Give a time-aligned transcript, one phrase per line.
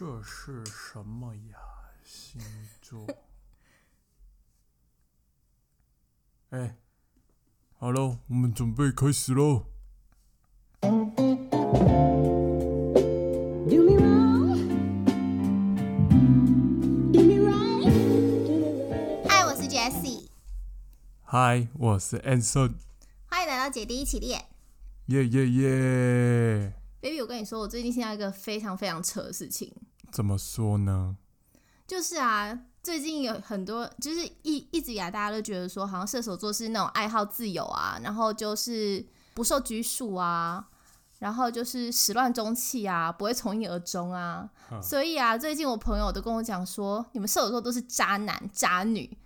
[0.00, 1.58] 这是什么呀？
[2.02, 2.40] 星
[2.80, 3.06] 座？
[6.48, 6.78] 哎，
[7.76, 9.66] 好了，我们准备开始喽。
[10.80, 10.88] Do
[13.84, 14.56] me wrong.
[17.12, 17.84] Do me right.
[18.46, 19.28] Do me right.
[19.28, 20.28] 嗨，我是 Jessie，
[21.24, 22.76] 嗨，我是 Anson，
[23.26, 24.46] 欢迎来到姐弟一起练。
[25.08, 26.72] 耶耶耶
[27.02, 29.76] ！baby，我跟你说，我最近听到一个非常非常扯的事情，
[30.20, 31.16] 怎么说呢？
[31.86, 39.02] 就是啊，最近有很多，就是一一直以来大家都觉得说，好像射手座是那种爱好自由啊，然后就是
[39.32, 40.68] 不受拘束啊，
[41.20, 44.50] 然后就是始乱终弃啊，不会从一而终啊。
[44.70, 49.16] 嗯所以啊，最近我朋友都跟我讲说，你们射手座都是渣男渣女。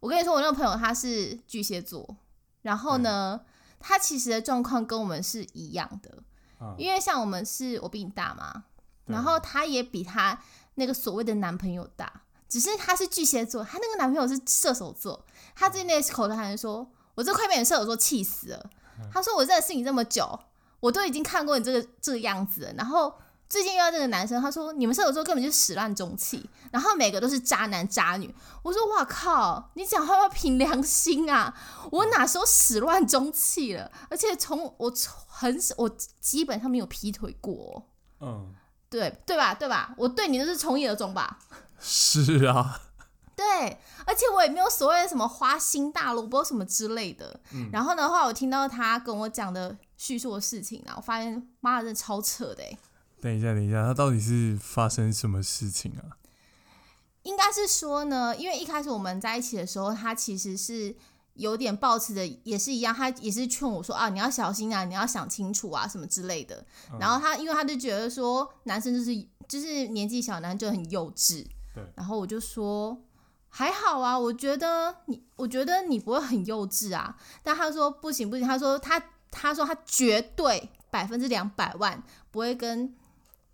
[0.00, 2.16] 我跟你说，我那个朋友他是巨蟹座，
[2.62, 3.38] 然后呢，
[3.78, 6.22] 他其实的状况跟我们是一样的，
[6.62, 8.69] 嗯因为像我们是我比你大嘛，对
[9.10, 10.38] 然后他也比他
[10.76, 18.70] 那个所谓的男朋友大，只是他是巨蟹座，他那个男朋友是射手座，他最近那口头禅说：“我这快被你射手座气死了。”
[19.12, 20.38] 他说：“我认识你这么久，
[20.80, 23.12] 我都已经看过你这个这个样子了，然后。”
[23.50, 28.32] 最近遇到这个男生，他说你们射手座根本就是始乱终弃，然后每个都是渣男渣女。
[28.62, 31.52] 我说哇靠，你讲话要凭良心啊！
[31.90, 33.90] 我哪时候始乱终弃了？
[34.08, 35.90] 而且从我从很我
[36.20, 37.84] 基本上没有劈腿过
[38.18, 38.54] 哦、嗯，
[38.90, 39.54] 对对吧？
[39.54, 39.94] 对吧？
[39.96, 41.38] 我对你都是从一而终吧？
[41.80, 42.80] 是啊，
[43.36, 47.40] 对，而且我也没有所谓的什么花心大萝卜什么之类的。
[47.72, 52.78] 然后的话，我听到他跟我讲的叙述的事情啊，我发现妈的，真的超扯的欸
[53.22, 56.16] 等一下，等一下，他到底是发生什么事情啊？
[57.22, 60.94] 应该是说呢，因为一开始我们在一起的时候，他其实是
[61.34, 66.64] 有点抱持的，也是一样，他也是劝我说啊，你要小心啊，你要想清楚啊，什么之类的。
[66.98, 71.46] 然后他，因为他就觉得说，男生就是就是年纪小，男生就很幼稚。
[71.74, 73.00] 对然后我就说
[73.48, 77.16] 还好啊，我觉得你，我觉得你不会很幼稚啊。
[77.42, 79.00] 但他说不行不行，他说他
[79.30, 82.94] 他说他绝对百分之两百万不会跟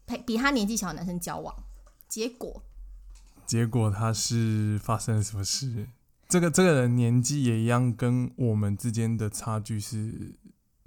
[0.07, 1.55] 比比他年纪小的男生交往。
[2.09, 2.63] 结果
[3.47, 5.89] 结果他是发生了什么事？
[6.29, 10.35] 这个这个人年纪也一样，跟我们之间的差距是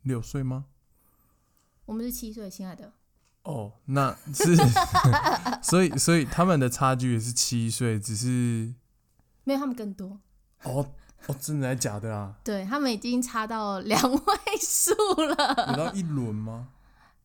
[0.04, 0.66] 六岁吗？
[1.86, 2.94] 我们是七岁，亲爱的。
[3.44, 4.56] 哦，那是
[5.64, 8.74] 所以所以他们的差距也是七岁，只是
[9.46, 10.20] 没有他们更多，
[10.64, 10.86] 哦
[11.28, 12.36] 哦，真的还假的啊？
[12.44, 14.20] 对他们已经差到两位
[14.60, 15.68] 数了。
[15.70, 16.68] 有到一轮吗？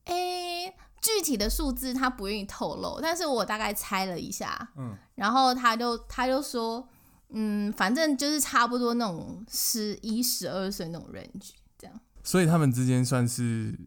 [0.05, 6.89] 诶、具体的数字他不愿意透露，但是我大概猜了一下，嗯，然后他就他就说，
[7.31, 12.01] 嗯，反正就是差不多那种十一、十二岁那种 range，这样。
[12.23, 13.79] 所以他们之间算是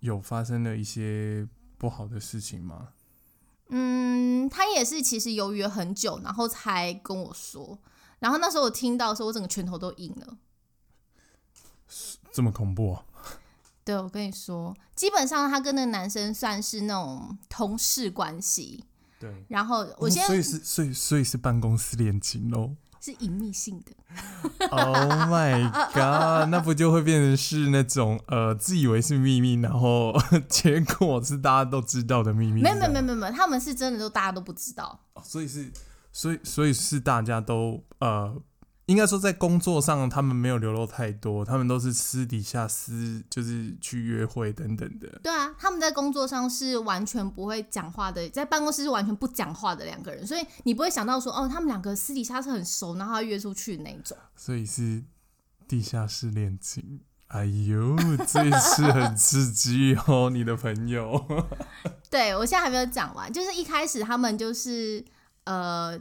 [0.00, 1.48] 有发生了一些
[1.78, 2.88] 不好的事情吗？
[3.68, 7.78] 嗯，他也是其实犹豫了很久，然后才跟我说。
[8.18, 10.38] 然后那时候我听到的时候，我整个拳头都硬了。
[12.32, 13.04] 这么恐怖、啊？
[13.84, 18.84] 对，我跟你说，基本上他跟那个男生算是那种同事关系。
[19.18, 22.74] 对，然后我哦先所以是所以所以是办公室恋情喽。
[23.06, 23.92] 是隐秘性的
[24.70, 24.96] ，Oh
[25.30, 26.48] my god！
[26.50, 30.12] 那不就会变成是那种呃自以为是秘密，然后
[30.50, 32.62] 结果是大家都知道的秘密？
[32.62, 34.98] 没有没有没有有，没有没有，他们是真的都大家都不知道。
[35.14, 35.70] 哦所以是
[36.12, 38.34] 所以所以是大家都呃，
[38.86, 45.20] 应该说在工作上他们没有流露太多，他们都是私底下私就是去约会等等的。
[45.22, 54.16] 对啊，他们在工作上是完全不会讲话的，在办公室是完全不讲话的两个人，所以你不会想到说哦，他们两个私底下是很熟，然后要约出去的那一种。
[54.36, 55.02] 所以是
[55.68, 57.00] 地下室恋情。
[57.28, 61.26] 哎呦，这次很刺激哦，你的朋友。
[62.08, 65.04] 对我现在还没有讲完，就是一开始他们就是
[65.42, 66.00] 呃，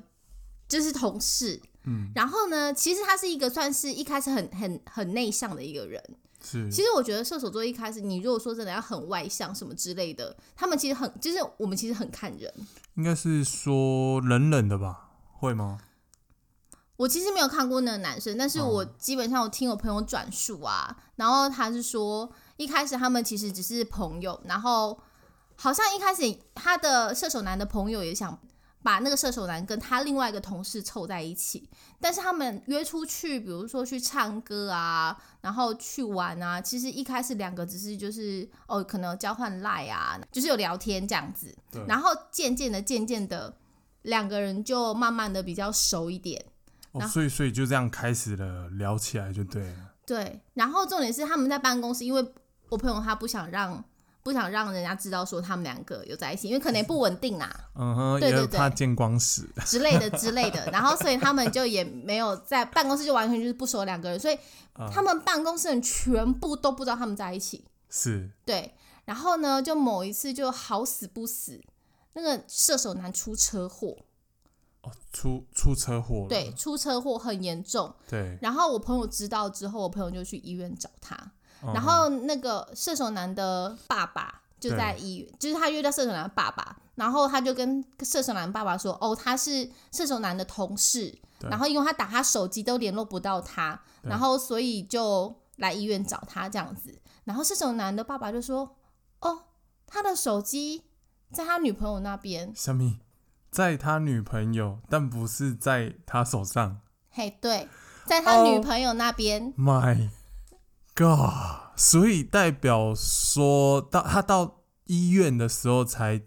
[0.67, 6.01] 就是同事，嗯，然后呢，其实他是一个算是一开始很很很内向的一个人。
[6.43, 12.53] 是，其实我觉得射手座一开始，你如果说真的要很外向什么之类的，他们其实很就是我们其实很看人。
[12.95, 15.09] 应该是说冷冷的吧？
[15.33, 15.79] 会吗？
[16.97, 24.97] 我其实没有看过那个男生，但是我基本上我听我朋友转述啊，然后他是说一开始他们其实只是朋友，然后
[25.55, 28.39] 好像一开始他的射手男的朋友也想
[28.85, 31.67] 把那个射手男跟他另外一个同事凑在一起，
[31.99, 43.57] 但是他们约出去，比如说去唱歌啊，然后去玩啊，其实一开始两个只是就是哦，可能交换赖啊，就是有聊天这样子，对然后渐渐的渐渐的
[44.03, 46.45] 两个人就慢慢的比较熟一点。
[46.91, 49.93] 哦，所以所以就这样开始了，聊起来就对了。
[50.05, 52.33] 对，然后重点是他们在办公室，因为
[52.69, 53.83] 我朋友他不想让
[54.25, 59.47] 不想让人家知道说他们两个有在一起，因为可能也不稳定啊嗯哼，对对对怕见光死。
[59.67, 60.65] 之类的之类的。
[60.71, 64.33] 然后所以他们就也没有在办公室就完全就是不熟两个人，所以
[64.73, 67.63] 啊他们办公室人全部都不知道他们在一起。
[67.87, 68.73] 是对，
[69.05, 71.61] 然后呢，就某一次就好死不死，
[72.13, 73.95] 那个射手男出车祸，
[74.81, 76.29] 哦，出出车祸了。
[76.29, 77.93] 对，出车祸很严重。
[78.09, 81.15] 对，然后我朋友知道之后，我朋友就去医院找他。
[81.63, 96.99] 嗯然后那个射手男的爸爸就在医院，就是他约到射手男的爸爸，然后他就跟射手男爸爸说：“哦，他是射手男的同事，然后因为他打他手机都联络不到他，然后所以就来医院找他这样子。
[97.25, 98.75] 然后射手男的爸爸就说
[99.21, 99.43] ：‘哦，
[99.85, 100.83] 他的手机
[101.31, 102.51] 在他女朋友那边。
[102.55, 102.99] 小米
[103.51, 106.81] 在他女朋友，但不是在他手上。’
[107.11, 107.67] 嘿，对，
[108.05, 109.53] 在他哦女朋友那边。
[109.55, 110.09] My
[110.95, 111.75] God！
[111.75, 116.21] 所以代表说到他到医院的时候，才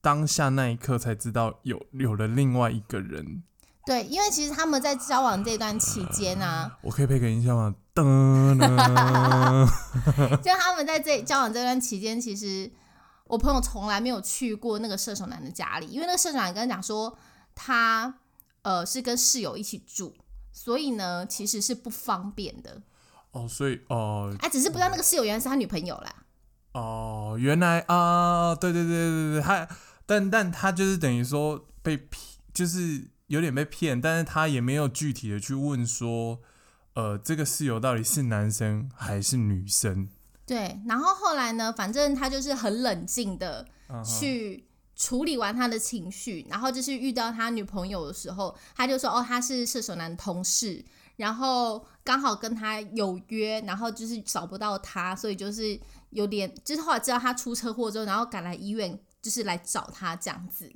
[0.00, 3.44] 当下那一刻才知道有有了另外一个人。
[3.86, 7.74] 对，因为其实他们在交往这段期间啊，我可以配个音效吗？
[7.94, 12.70] 噔噔，就他们在这交往这段期间，其实
[13.26, 17.16] 我朋友从来没有去过那个射手男的家里，因为那个射手男跟他讲说
[17.54, 18.12] 他
[18.62, 20.14] 呃是跟室友一起住，
[20.52, 22.82] 所以呢其实是不方便的。
[23.32, 26.14] 哦，所以哦哎、只是不知道那个室友原来是他女朋友啦。
[26.72, 29.68] 哦，原来啊，对对对对对，他
[30.06, 36.40] 但但他就是等于说被骗，就是有点被骗，但是他也没有具体的去问说，
[36.94, 40.08] 呃，这个室友到底是男生还是女生？
[40.46, 43.66] 对，然后后来呢，反正他就是很冷静的
[44.04, 44.66] 去
[44.96, 50.84] 处理完他的情绪，然后就是遇到他女朋友的时候，他就说哦，他是射手男同事，
[51.20, 55.78] 然后刚好跟他有约，然后就是找不到他，所以就是
[56.08, 60.72] 有点，就是后来知道他出车祸之后，然后赶来医院，就是来找他这样子。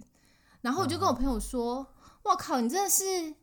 [0.61, 1.87] 然后我就跟我朋友说
[2.25, 3.35] ：“我靠，你真的是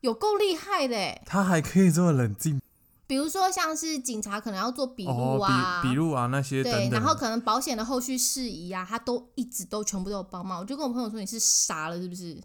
[0.00, 1.22] 有够厉害的欸！
[1.24, 2.60] 他还可以这么冷静
[3.06, 10.60] 比如说像是警察可能要做笔录哦，啊，笔笔录啊那些等对，然后可能保险的后续事宜啊，他都一直都全部都有帮忙。
[10.60, 12.38] 我就跟我朋友说你是傻了是不是？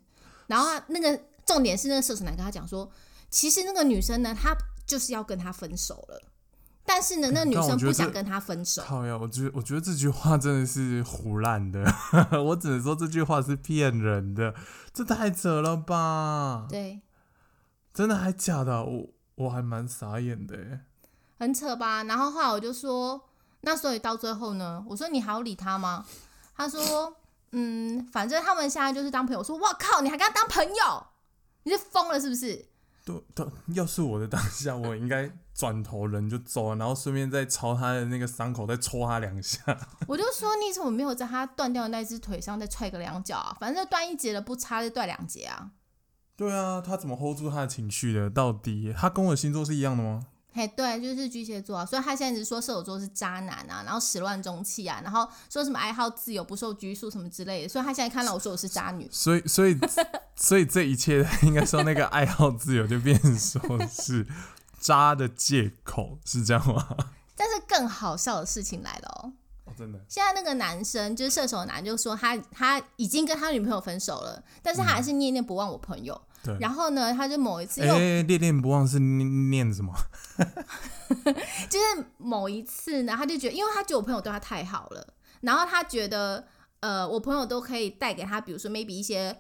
[0.48, 2.90] 然后那个重点是那个射手男跟他讲说，
[3.36, 4.56] 其实那个女生呢，她
[4.88, 6.22] 就是要跟他分手了，
[6.86, 8.82] 但是呢，那女生不想跟他分手。
[8.84, 11.84] 靠呀，我觉得我觉得这句话真的是胡乱的，
[12.42, 14.56] 我只能说这句话是骗人的，
[14.94, 16.66] 这太扯了吧？
[16.70, 17.02] 对，
[17.94, 18.84] 真的还假的啊？
[18.84, 20.80] 我我还蛮傻眼的耶。
[21.38, 22.04] 很扯吧？
[22.06, 23.22] 然后后来我就说，
[23.60, 26.06] 那所以到最后呢，我说你还要理他吗？
[26.56, 27.14] 他说，
[27.52, 29.40] 嗯，反正他们现在就是当朋友。
[29.40, 31.08] 我说，哇靠，你还跟他当朋友？
[31.64, 32.66] 你是疯了是不是？
[33.06, 39.62] 对，他，要是我的当下，我应该转头人就走了，然后顺便再朝他的那个伤口再戳他两下。
[40.08, 43.56] 我就说你怎么没有在他断掉的那只腿上再踹个两脚啊？
[43.60, 45.70] 反正断一节了不差就断两节啊。
[46.36, 48.28] 对啊，他怎么 hold 住他的情绪的？
[48.28, 50.26] 到底他跟我的星座是一样的吗？
[50.58, 59.06] 嘿，对，就是巨蟹座啊，所以他现在一直说射手座是渣男啊，然后始乱终弃啊，然后说什么爱好自由、不受拘束什么之类的，所以他现在看到我说我是渣女。
[59.12, 59.78] 所以，所以，
[60.38, 64.26] 所以这一切 应该说那个爱好自由就变成说是
[64.80, 66.88] 渣的借口，是这样吗？
[67.36, 69.34] 但是更好笑的事情来了哦，哦，
[69.78, 70.00] 真的。
[70.08, 76.20] 现在那个男生就是射手男，就说他他已经跟他女朋友分手了，但是他还是念念不忘我朋友。
[76.44, 79.92] 对然后呢，他就某一次又、哎，恋恋不忘是念念什么？
[81.68, 86.46] 就是某一次呢，他就觉得，因为他觉得我朋友对他太好了，然后他觉得，
[86.82, 89.36] 呃，我朋友都可以带给他，比如说 maybe 一些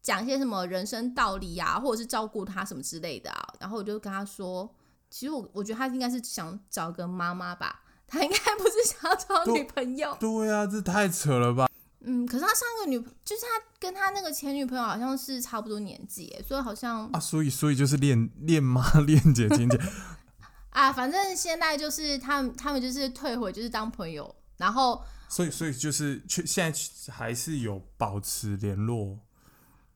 [0.00, 3.46] 讲一些什么人生道理啊，或者是照顾他什么之类的啊。
[3.60, 4.74] 然后我就跟他说，
[5.10, 10.16] 其实我我觉得他应该是想找个妈妈吧，他应该不是想要找女朋友。
[10.18, 11.68] 对呀、这太扯了吧？
[12.00, 13.48] 嗯，可是他上一个女，就是他
[13.78, 19.78] 跟他那个前女朋友好像是差不多年纪，所以好像啊，所以所以就是恋恋妈 恋姐情节，
[20.70, 29.18] 啊，反正现在就是他们他们就是退回就是当朋友，然后所以所以就是去现在还是有保持联络。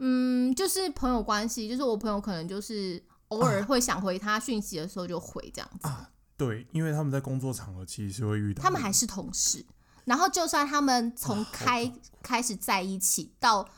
[0.00, 5.88] 嗯，就是朋友关系，就是我朋友可能就是偶尔会想回他讯息的时候就回这样子。
[6.44, 9.64] 对，因为他们在工作场合其实是会遇到，他们还是同事，
[10.04, 13.68] 然后就算他们从开、开始在一起到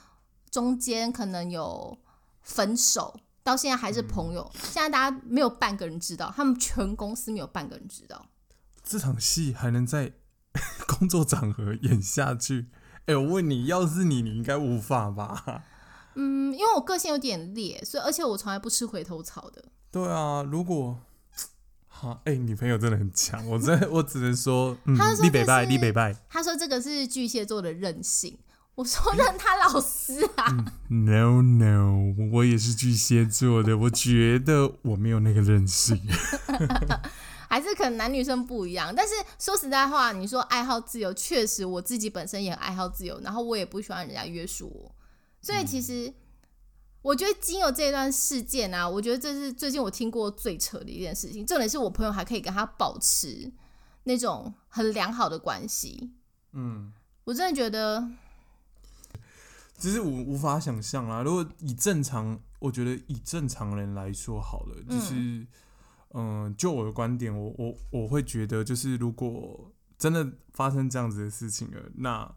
[0.51, 1.99] 中间可能有
[2.41, 8.27] 分手，到现在还是朋友，现在大家没有半个人知道，他们全公司没有半个人知道。
[8.83, 10.13] 这场戏还能在
[10.89, 12.69] 工作场合演下去？
[13.07, 15.65] 哎、我问你，要是你，你应该无法吧？
[16.17, 19.65] 嗯，因为我个性有点烈，所以而且我从来不吃回头草的。
[19.91, 20.99] 对啊，如果
[21.97, 28.37] 哈，哎、女朋友真的很强，我真的我只能说， 嗯他，说立北拜，立北拜他说这个是巨蟹座的任性。
[28.75, 30.51] 我说让他老师啊
[30.89, 35.97] ，，no no，我也是巨蟹座的，我觉得我没有那个任性。
[37.49, 38.93] 还是可能男女生不一样。
[38.93, 44.93] 但是说实在话，你说爱好自由，确实我自己本身也爱好自由，然后我也不喜欢人家约束我，
[45.41, 46.13] 所以其实。
[47.05, 51.45] 我觉得经由这段事件啊，我觉得这是最近我听过最扯的一件事情。
[51.45, 53.53] 重点是我朋友还可以跟他保持
[54.05, 56.15] 那种很良好的关系，
[56.53, 56.91] 嗯，
[57.25, 58.09] 我真的觉得
[59.77, 61.23] 只是我无法想象啦。
[61.23, 65.47] 如果以正常，我觉得以正常人来说好了，就是，
[66.15, 72.35] 嗯、就我的观点，我我我会觉得，就是如果真的发生这样子的事情了，那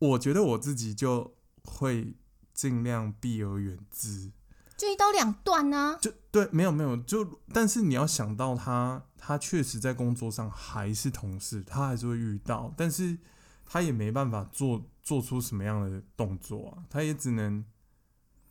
[0.00, 2.16] 我觉得我自己就会
[2.62, 4.30] 尽量避而远之。
[4.76, 13.18] 就一刀两断啊呢、就对，没有没有，就但是你要想到他，他确实在工作上还是同事，他还是会遇到，但是
[13.66, 17.64] 他也没办法做做出什么样的动作啊，他也只能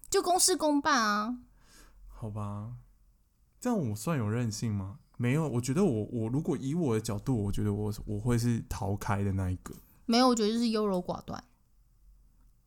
[0.09, 1.37] 就公事公办啊。
[2.07, 2.73] 好吧，
[3.61, 4.99] 这样我算有韧性吗？
[5.15, 9.73] 没有，我觉得我我如果以我的角度，我觉得我我会是逃开的那一个。
[10.05, 11.41] 没有，我觉得就是优柔寡断。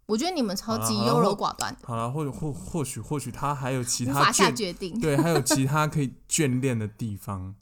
[0.06, 5.00] 我觉得你们超级优柔寡断，好了，或者或或许或许他还有其他无法下决定。
[5.00, 7.54] 对，还有其 他可以眷恋的地方，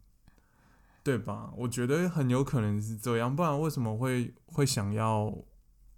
[1.04, 1.50] 对吧？
[1.56, 5.32] 我觉得很有可能是这样，不然为什么会会想要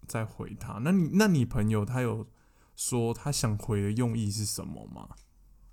[0.07, 0.75] 再回他？
[0.83, 2.27] 那你那你朋友他有
[2.77, 5.09] 说他想回的用意是什么吗？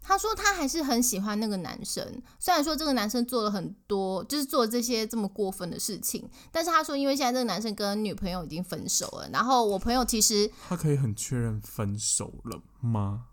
[0.02, 13.26] 他说他还是很喜欢那个男生，虽然说这个男生做了很多，就是做这些这么过分的事情，但是他说因为现在这个男生跟女朋友已经分手了，然后我朋友其实他可以很确认分手了吗？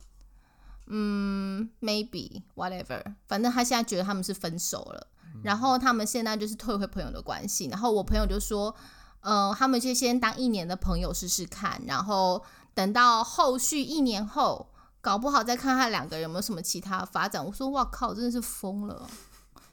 [0.90, 5.06] 嗯 maybe whatever，反正他现在觉得他们是分手了，
[5.42, 8.74] 然后他们现在就是退回朋友的关系，然后我朋友就说，
[9.20, 17.44] 呃，他们就先当一年的朋友试试看，然后等到后续一年后，搞不好再看看两个人有没有什么其他发展。
[17.44, 19.08] 我说哇靠，真的是疯了，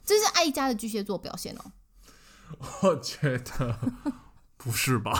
[0.04, 1.72] 这是爱家的巨蟹座表现哦。
[2.82, 3.78] 我觉得
[4.56, 5.12] 不是吧？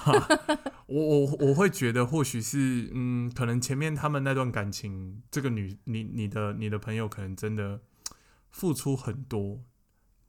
[0.87, 7.81] 我我我会觉得或许是嗯，可能前面他们那段感情，这个女你你的你的朋友可能真的
[8.51, 9.61] 付出很多，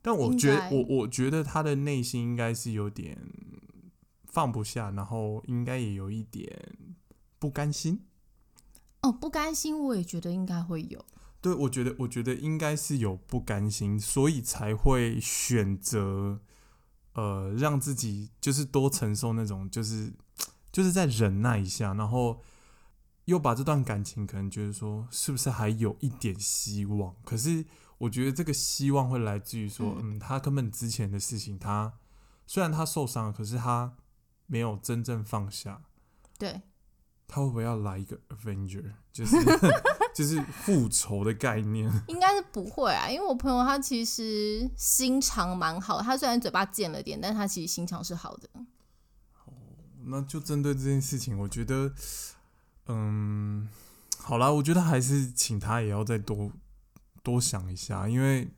[0.01, 3.15] 但我觉我我觉得他的内心应该是有点
[4.25, 6.75] 放不下，然后应该也有一点
[7.38, 8.01] 不甘心。
[9.08, 11.06] 哦，不甘心，我也觉得应该会有。
[11.40, 16.42] 对，我觉得，我觉得应该是有不甘心，所以才会选择，
[17.14, 20.12] 呃，让自己就是多承受那种，就是
[20.74, 22.42] 就是在忍耐一下，然后
[23.26, 27.16] 又把这段感情可能觉得说，是不是还有一点希望？
[27.24, 27.66] 可是
[28.00, 31.94] 我觉得这个希望会来自于说，嗯，他根本之前的事情，他
[32.46, 33.96] 虽然他受伤了，可是他
[34.48, 35.84] 没有真正放下，
[36.38, 36.62] 对，
[37.27, 39.36] 他会不会要来一个 Avenger，就是
[40.15, 41.91] 就是复仇的概念？
[42.07, 48.50] 应该是不会啊，因为我朋友他其实心肠蛮好，他虽然嘴巴贱了点，但他其实心肠是好的。
[48.53, 49.53] 哦
[50.10, 51.93] 那就针对这件事情，我觉得，
[52.86, 53.67] 嗯，
[54.17, 56.50] 好啦，我觉得还是请他也要再多
[57.22, 58.50] 多想一下，因为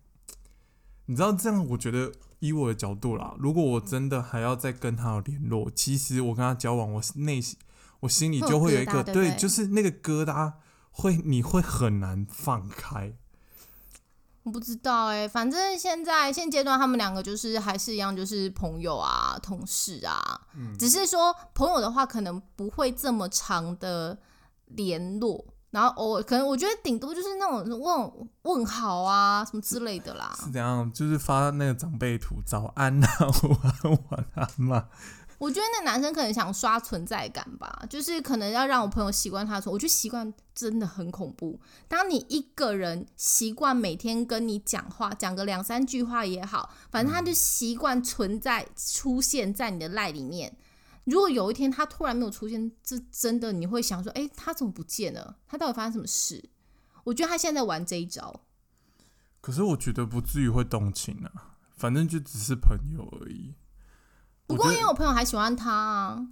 [1.07, 7.57] 你知道这样，我觉得以我的角度啦，如果我真的还要再跟他有联络，其实我跟他交往，我内心
[8.01, 10.53] 我心里就会有一个对就是那个疙瘩
[10.91, 13.13] 会你会很难放开。
[14.43, 20.41] 我不知道哎、反正现在现阶段他们两个就是还是一样，就是朋友啊、同事啊，
[20.79, 24.17] 只是说朋友的话可能不会这么长的
[24.65, 30.33] 联络，然后偶尔可能我觉得顶多就是那种问问好啊什么之类的啦。
[30.39, 30.91] 是怎样？
[30.91, 33.09] 就是发那个长辈图，早安啊，
[33.43, 34.87] 午安，晚安嘛。
[35.39, 39.73] 我觉得那男生可能想刷存在感吧，就是可能要让我朋友习惯他的存。
[39.73, 41.59] 我觉得习惯真的很恐怖。
[41.87, 50.57] 当你一个人习惯每天跟你讲话，讲个两三句话也好，反正他就习惯存在出现在你的赖里面。
[51.05, 55.37] 如果有一天他突然没有出现，这真的你会想说，哎、他怎么不见了？
[55.47, 56.49] 他到底发生什么事？
[57.05, 58.41] 我觉得他现在在玩这一招。
[59.39, 63.55] 可是我觉得不至于会动情啊，反正就只是朋友而已。
[64.55, 66.27] 不过因为我朋友还喜欢他啊，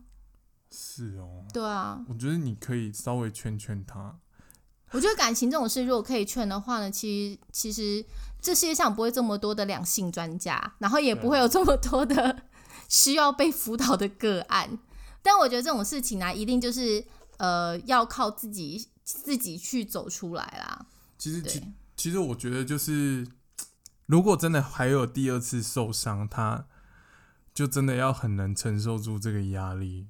[0.72, 4.18] 是哦，对啊，我觉得你可以稍微劝劝他。
[4.92, 8.04] 我觉得感情这种事，如果可以劝的话呢，其实其实
[8.42, 12.44] 这世界上不会这么多的两性专家，然后也不会有这么多的
[12.90, 14.80] 需要被辅导的个案。
[15.22, 17.06] 但我觉得这种事情呢、一定就是
[17.38, 20.88] 呃要靠自己自己去走出来啦。
[21.18, 23.28] 其实，其对，其实我觉得就是
[24.06, 26.66] 如果真的还有第二次受伤，他
[27.58, 30.06] 就真的要很能承受住这个压力。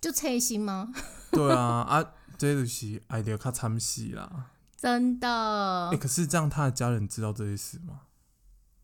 [0.00, 0.92] 就脆心吗？
[1.32, 4.52] 对啊，啊，这就是爱到较惨死啦。
[4.76, 5.96] 真的哎、？
[5.96, 8.02] 可是这样他的家人知道这些事吗？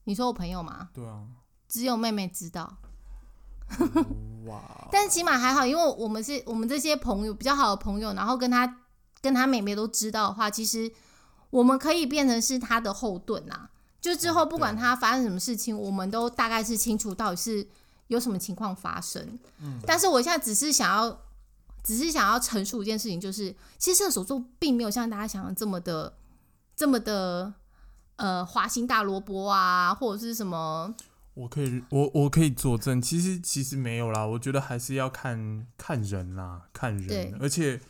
[0.02, 0.88] 你说我朋友吗？
[0.92, 1.22] 对啊，
[1.68, 2.78] 只有妹妹知道，
[4.44, 8.78] 哇， 但起码还好，因为我们是我们这些朋友比较好的朋友，然后跟他
[9.20, 10.90] 跟他妹妹都知道的话，其实
[11.50, 13.68] 我们可以变成是他的后盾呐、
[14.00, 17.68] 就之后哦不管他发生什么事情，我们都大概是清楚到底是
[18.10, 19.38] 有什么情况发生。
[19.62, 21.20] 嗯但是我现在只是想要，
[21.82, 26.12] 只是想要陈述一件事情，就是其实射手座并没有像大家想的这么的
[26.76, 27.54] 这么的
[28.16, 30.94] 呃花心大萝卜啊，或者是什么
[31.34, 37.80] 我可以，我我可以作证，其实其实没有啦，我觉得还是要看看人啦，看对人，而且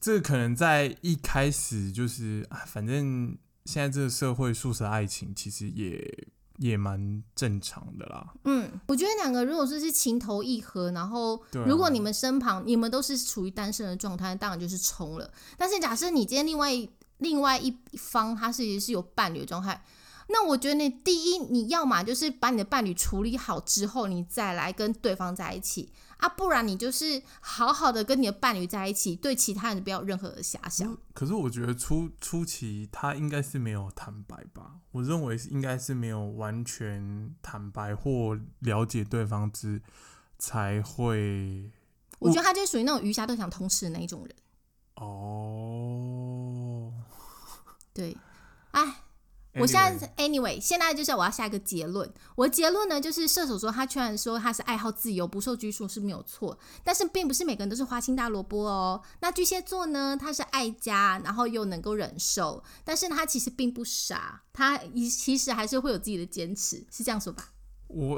[0.00, 3.36] 这个可能在一开始就是，啊，反正
[3.66, 6.26] 现在这个社会素食爱情其实也
[6.60, 8.34] 也蛮正常的啦。
[8.44, 15.30] 嗯，我觉得两个如果说是情投意合，然后啊如果你们身旁你们都是处于单身的状态，当然就是冲了。
[15.56, 19.82] 但是假设你今天另外一另外一方他是是有伴侣的状态，
[20.28, 25.90] 那我觉得你第一你要嘛就是把你的伴侣处理好之后，你再来跟对方在一起
[26.20, 30.96] 啊，不然你就是好好的跟你的伴侣在一起，对其他人不要有任何的遐想。
[31.14, 39.80] 可是我觉得初初期他应该是没有坦白吧，我认为是应该是没有完全坦白或了解对方之
[40.38, 41.70] 才会
[42.18, 44.34] 我觉得他就属于那种鱼虾都想通吃的那一种人。
[44.96, 46.92] 哦。
[47.92, 48.16] 对，
[48.70, 48.99] 哎，
[49.60, 52.10] 我现在 anyway，现在就是我要下一个结论。
[52.34, 59.00] 我的结论呢，就是射手座他虽然说他是爱好自由、不受拘束是没有错，但是并不是每个人都是花心大萝卜哦。
[59.20, 67.48] 那巨蟹座呢，他是爱家，然后又能够忍受，但是他其实并不傻，他其实还是会有自己的坚持，是这样说吧？
[67.88, 68.16] 我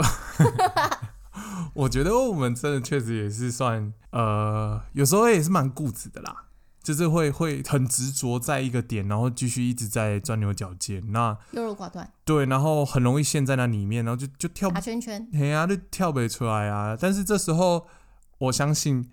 [1.74, 6.44] 我觉得我们真的确实也是算呃，有时候也是蛮固执的啦，
[6.82, 11.00] 就是会会很执着在一个点，然后继续一直在钻牛角尖。
[11.12, 15.28] 那优柔寡断，对，然后很容易陷在那里面，然后就就跳不打圈圈。
[15.32, 16.96] 嘿呀、就跳不出来啊。
[17.00, 17.86] 但是这时候，
[18.38, 19.08] 我相信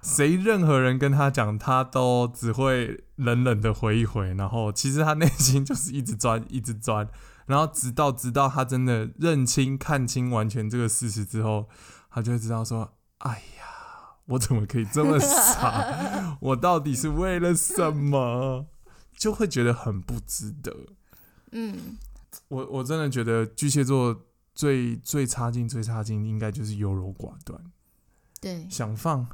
[0.00, 7.08] 谁任何人跟他讲，他都只会冷冷的回一回，然后其实他内心就是 一直钻，一直钻，
[7.46, 11.68] 然后直到直到他真的认清、看清完全这个事实之后，
[12.08, 13.69] 他就会知道说，哎呀。
[14.30, 16.38] 我怎么可以这么傻？
[16.40, 18.66] 我到底是为了什么？
[19.18, 20.74] 就会觉得很不值得。
[21.52, 21.98] 嗯，
[22.48, 27.60] 我我真的觉得巨蟹座最最差劲、最差劲，应该就是优柔寡断，
[28.40, 29.26] 对，想放，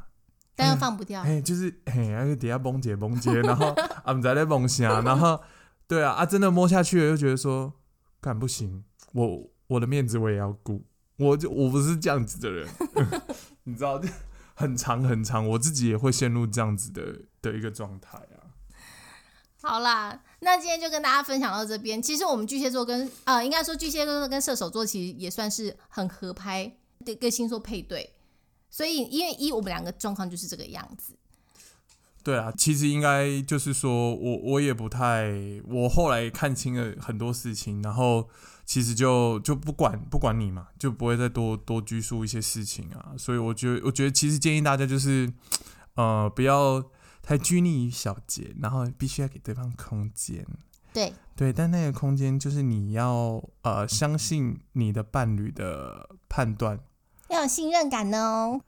[0.56, 1.22] 但又放不掉。
[1.22, 3.66] 哎，就是嘿，那个底下崩解崩解，然后
[4.02, 5.40] 啊，不在崩啥，然后
[5.87, 7.74] 对啊啊，真的摸下去了，又觉得说，
[8.20, 8.82] 干不行，
[9.12, 10.85] 我我的面子我也要顾，
[11.18, 12.68] 我就我不是这样子的人，
[13.64, 14.00] 你知道，
[14.57, 18.49] 很长很长，我自己也会陷入这样子的的一个状态啊。
[19.62, 22.01] 好啦，那今天就跟大家分享到这边。
[22.01, 26.73] 其实我们巨蟹座跟呃，应该说巨蟹座跟射手座其实也算是很合拍
[27.05, 28.14] 的一个星座配对，
[28.71, 31.14] 所以因为一我们两个状况就是这个样子。
[32.27, 35.31] 对啊，其实应该就是说我我也不太，
[35.69, 38.29] 我后来看清了很多事情，然后
[38.65, 43.15] 其实就就不管不管你嘛，就不会再多多拘束一些事情啊。
[43.17, 45.33] 所以我觉得我觉得其实建议大家就是，
[45.95, 46.83] 呃，不要
[47.23, 50.45] 太拘泥于小节，然后必须要给对方空间。
[50.93, 56.81] 对，对，但那个空间就是你要呃相信你的伴侣的判断。
[57.29, 58.61] 要有信任感哦。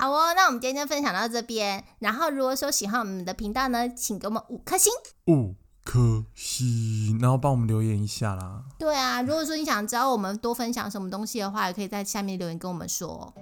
[0.00, 1.84] 好哦，那我们今天就分享到这边。
[1.98, 4.90] 然后如果说喜欢我们的频道呢，请给我们五颗星。
[5.26, 8.62] 五颗星，然后帮我们留言一下啦。
[8.78, 13.34] 对啊，如果说你想知道我们多分享什么东西的话，也可以在下面留言跟我们说哦。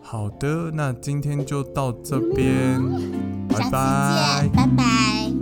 [0.00, 2.80] 好的，那今天就到这边，
[3.48, 5.39] 拜下次拜见。